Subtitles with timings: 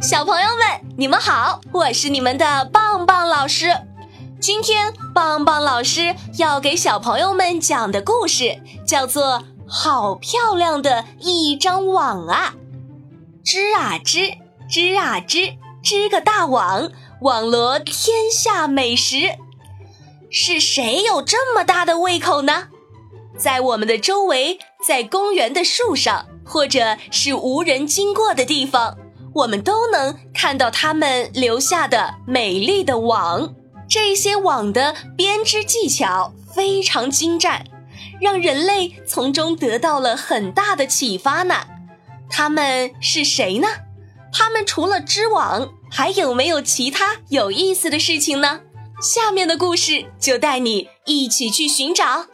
[0.00, 3.76] 小朋友们，你们好，我是你们的棒棒老师。
[4.40, 9.22] 今天棒棒老师要给小朋友们讲的故事叫做
[9.68, 12.54] 《好漂亮的一张网啊》。
[13.44, 14.32] 织啊织，
[14.70, 16.90] 织啊织，织个大网，
[17.20, 19.36] 网罗天下美食。
[20.30, 22.68] 是谁有这么大的胃口呢？
[23.36, 28.96] 在我们的周围，在公园的树上，或者是无人经过的地方。
[29.32, 33.54] 我们都能看到它们留下的美丽的网，
[33.88, 37.64] 这些网的编织技巧非常精湛，
[38.20, 41.54] 让人类从中得到了很大的启发呢。
[42.28, 43.68] 他们是谁呢？
[44.32, 48.60] 他们除了织网，还有没有其他有意思的事情呢？
[49.02, 52.26] 下面的故事就带你一起去寻找。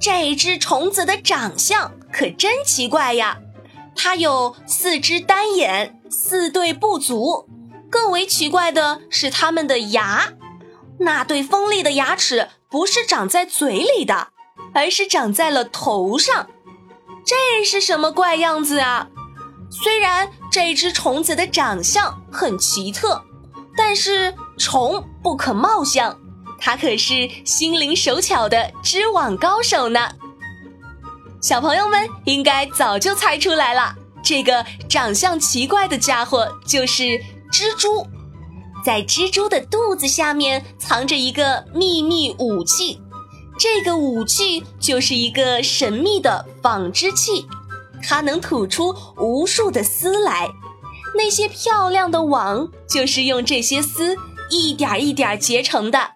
[0.00, 3.38] 这只虫子的长相可真奇怪呀！
[3.98, 7.48] 它有四只单眼，四对不足。
[7.90, 10.32] 更为奇怪的是，它们的牙，
[11.00, 14.28] 那对锋利的牙齿不是长在嘴里的，
[14.72, 16.48] 而是长在了头上。
[17.24, 19.08] 这是什么怪样子啊？
[19.70, 23.22] 虽然这只虫子的长相很奇特，
[23.76, 26.16] 但是虫不可貌相，
[26.58, 30.12] 它可是心灵手巧的织网高手呢。
[31.40, 33.94] 小朋友们应该早就猜出来了，
[34.24, 37.04] 这个长相奇怪的家伙就是
[37.52, 38.04] 蜘蛛。
[38.84, 43.00] 在蜘蛛的肚子下面藏着一个秘密武器，
[43.56, 47.46] 这个武器就是一个神秘的纺织器，
[48.02, 50.48] 它能吐出无数的丝来。
[51.16, 54.16] 那些漂亮的网就是用这些丝
[54.50, 56.10] 一点一点结成的。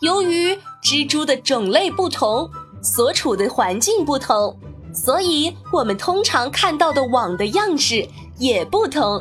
[0.00, 2.48] 由于蜘蛛的种类不同。
[2.84, 4.54] 所处的环境不同，
[4.92, 8.06] 所以我们通常看到的网的样式
[8.38, 9.20] 也不同。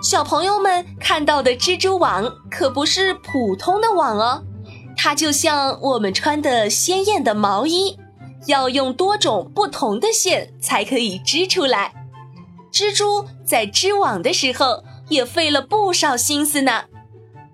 [0.00, 4.42] 小朋友们看到的蜘蛛网可不是普通的网哦，
[4.96, 7.98] 它就像我们穿的鲜艳的毛衣，
[8.46, 11.92] 要用多种不同的线才可以织出来。
[12.72, 16.84] 蜘蛛在织网的时候也费了不少心思呢。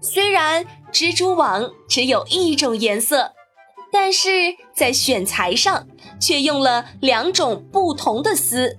[0.01, 3.33] 虽然蜘蛛网只有一种颜色。
[3.93, 4.29] 但是
[4.75, 5.87] 在选材上
[6.21, 8.77] 却用了两种不同的丝，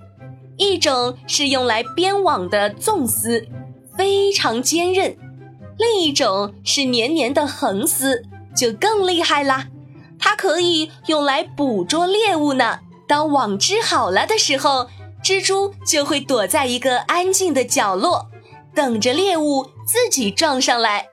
[0.58, 3.48] 一种是用来编网的纵丝，
[3.98, 5.14] 非常坚韧；
[5.78, 8.24] 另一种是黏黏的横丝，
[8.56, 9.68] 就更厉害啦。
[10.20, 12.80] 它可以用来捕捉猎物呢。
[13.08, 14.88] 当网织好了的时候，
[15.24, 18.28] 蜘蛛就会躲在一个安静的角落，
[18.74, 21.08] 等着猎物自己撞上来。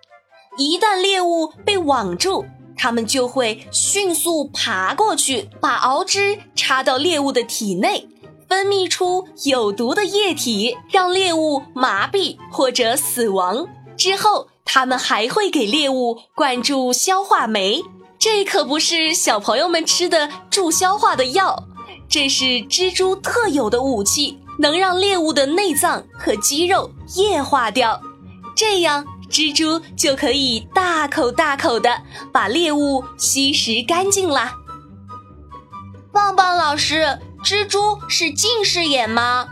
[0.56, 2.44] 一旦猎物被网住，
[2.78, 8.08] 它们就会迅速爬过去，把螯肢插到猎物的体内，
[8.48, 13.66] 分泌出有毒的液体，让猎物麻痹或者死亡。
[13.96, 17.82] 之后，它们还会给猎物灌注消化酶，
[18.18, 21.64] 这可不是小朋友们吃的助消化的药，
[22.08, 28.00] 这是蜘蛛特有的武器，能让猎物的内脏和肌肉液化掉，
[28.54, 29.04] 这样。
[29.30, 32.02] 蜘蛛就可以大口大口的
[32.32, 34.54] 把猎物吸食干净啦。
[36.12, 39.48] 棒棒老师，蜘蛛是近视眼吗？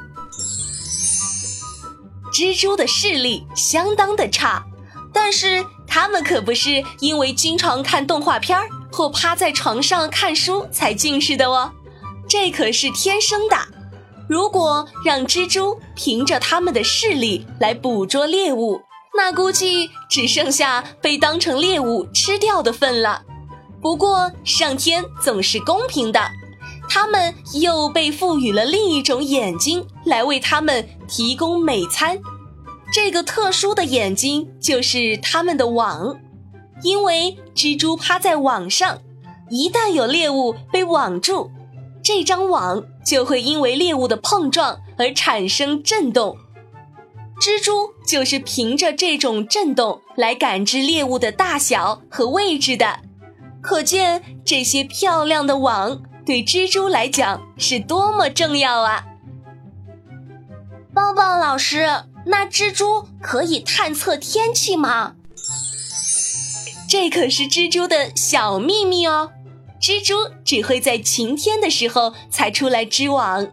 [2.33, 4.65] 蜘蛛的视力相当的差，
[5.13, 11.73] 但是它们可不是因为经常看动画片儿或趴在床上看书才近视的哦，
[12.29, 13.57] 这可是天生的。
[14.29, 18.83] 如果让蜘蛛凭着它们的视力来捕捉猎物，
[19.17, 23.23] 那估计只剩下被当成猎物吃掉的份了。
[23.81, 26.31] 不过上天总是公平的，
[26.89, 32.19] 他们又被赋予了另一种眼睛来为他们提供美餐。
[32.93, 36.17] 这个特殊的眼睛就是他们的网，
[36.83, 38.99] 因为蜘蛛趴在网上，
[39.51, 41.51] 一旦有猎物被网住，
[42.03, 46.37] 这张网就会因为猎物的碰撞而产生震动。
[47.39, 53.01] 蜘蛛就是凭着这种震动来感知猎物的大小和位置的，
[53.61, 59.05] 可见这些漂亮的网对蜘蛛来讲是多么重要啊！
[60.95, 61.87] 棒棒老师，
[62.25, 65.17] 那蜘蛛可以探测天气吗？
[66.89, 69.31] 这可是蜘蛛的小秘密哦，
[69.79, 73.47] 蜘蛛只会在晴天的时候才出来织网，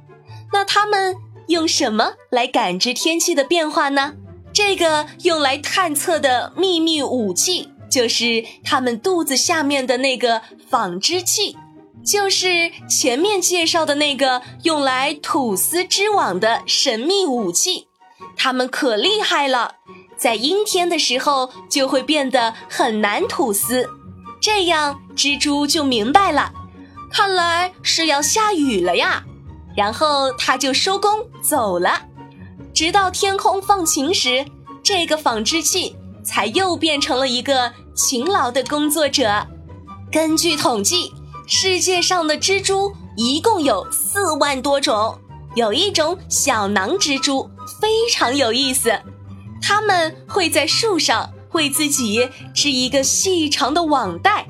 [0.53, 1.17] 那它们。
[1.53, 4.15] 用什么来感知天气的变化呢？
[4.51, 11.55] 这个用来探测的秘密武器，就是它们肚子下面的那个纺织器，
[12.03, 17.87] 就是前面介绍的那个用来吐丝织网的神秘武器。
[18.35, 19.75] 它们可厉害了，
[20.17, 23.87] 在阴天的时候就会变得很难吐丝。
[24.41, 26.51] 这样，蜘蛛就明白了，
[27.11, 29.23] 看来是要下雨了呀。
[29.75, 31.11] 然后他就收工
[31.41, 32.01] 走了，
[32.73, 34.45] 直到天空放晴时，
[34.83, 39.47] 这个纺织器才又变成了一个勤劳的工作者。
[40.11, 41.11] 根据统计，
[41.47, 45.17] 世界上的蜘蛛一共有四万多种。
[45.55, 47.47] 有一种小囊蜘蛛
[47.79, 48.91] 非常有意思，
[49.61, 54.47] 它们会在树上为自己织一个细长的网袋。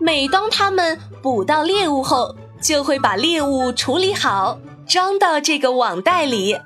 [0.00, 6.58] 每当它们捕到猎物后，就会把猎物处理好，装到这个网袋里。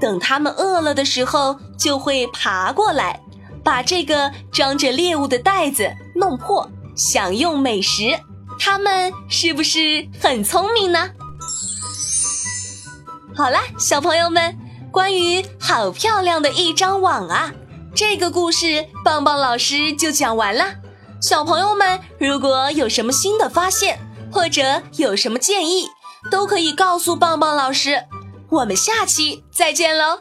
[0.00, 3.20] 等它们饿了的时候，就会爬过来，
[3.62, 8.18] 把这个装着猎物的袋子弄破，享用美食。
[8.58, 11.10] 它们是不是很聪明呢？
[13.34, 14.58] 好啦，小朋友们，
[14.90, 17.52] 关于好漂亮的一张网啊，
[17.94, 20.64] 这个故事棒棒老师就讲完了。
[21.22, 23.98] 小朋友们，如果有什么新的发现，
[24.32, 25.88] 或者有什么建议，
[26.30, 28.04] 都可以告诉棒棒老师。
[28.50, 30.18] 我们下期再见喽！